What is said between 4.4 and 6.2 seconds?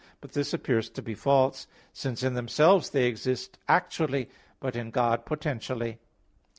but in God potentially.